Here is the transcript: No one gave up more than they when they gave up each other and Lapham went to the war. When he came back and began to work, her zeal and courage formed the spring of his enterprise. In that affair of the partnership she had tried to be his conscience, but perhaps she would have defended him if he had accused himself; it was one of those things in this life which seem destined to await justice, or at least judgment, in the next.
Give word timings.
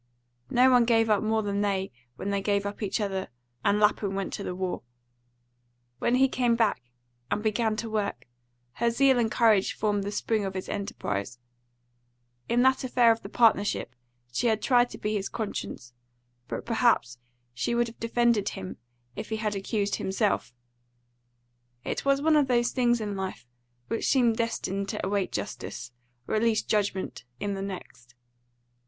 No 0.49 0.71
one 0.71 0.85
gave 0.85 1.11
up 1.11 1.21
more 1.21 1.43
than 1.43 1.61
they 1.61 1.91
when 2.15 2.31
they 2.31 2.41
gave 2.41 2.65
up 2.65 2.81
each 2.81 2.99
other 2.99 3.27
and 3.63 3.79
Lapham 3.79 4.15
went 4.15 4.33
to 4.33 4.43
the 4.43 4.55
war. 4.55 4.81
When 5.99 6.15
he 6.15 6.27
came 6.27 6.55
back 6.55 6.81
and 7.29 7.43
began 7.43 7.75
to 7.75 7.87
work, 7.91 8.25
her 8.71 8.89
zeal 8.89 9.19
and 9.19 9.29
courage 9.31 9.73
formed 9.75 10.03
the 10.03 10.11
spring 10.11 10.43
of 10.43 10.55
his 10.55 10.67
enterprise. 10.67 11.37
In 12.49 12.63
that 12.63 12.83
affair 12.83 13.11
of 13.11 13.21
the 13.21 13.29
partnership 13.29 13.93
she 14.31 14.47
had 14.47 14.59
tried 14.63 14.89
to 14.89 14.97
be 14.97 15.13
his 15.13 15.29
conscience, 15.29 15.93
but 16.47 16.65
perhaps 16.65 17.19
she 17.53 17.75
would 17.75 17.85
have 17.85 17.99
defended 17.99 18.49
him 18.49 18.77
if 19.15 19.29
he 19.29 19.35
had 19.37 19.53
accused 19.55 19.97
himself; 19.97 20.51
it 21.83 22.03
was 22.05 22.23
one 22.23 22.35
of 22.35 22.47
those 22.47 22.71
things 22.71 23.01
in 23.01 23.09
this 23.09 23.17
life 23.19 23.45
which 23.87 24.07
seem 24.07 24.33
destined 24.33 24.89
to 24.89 25.05
await 25.05 25.31
justice, 25.31 25.91
or 26.27 26.33
at 26.33 26.41
least 26.41 26.67
judgment, 26.67 27.23
in 27.39 27.53
the 27.53 27.61
next. 27.61 28.15